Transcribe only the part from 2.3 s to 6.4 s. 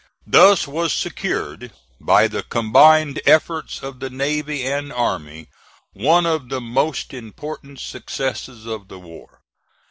combined efforts of the navy and army, one